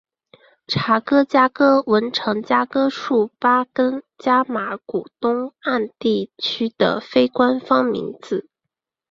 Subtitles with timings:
[0.65, 8.49] 查哥加哥文程加哥术巴根加马古东岸地区的非官方名字。